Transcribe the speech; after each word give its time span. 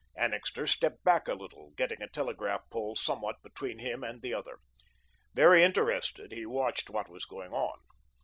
Annixter 0.17 0.65
stepped 0.65 1.03
back 1.03 1.27
a 1.27 1.35
little, 1.35 1.73
getting 1.77 2.01
a 2.01 2.09
telegraph 2.09 2.67
pole 2.71 2.95
somewhat 2.95 3.43
between 3.43 3.77
him 3.77 4.03
and 4.03 4.19
the 4.23 4.33
other. 4.33 4.57
Very 5.35 5.63
interested, 5.63 6.31
he 6.31 6.43
watched 6.43 6.89
what 6.89 7.07
was 7.07 7.23
going 7.25 7.51
on. 7.53 7.77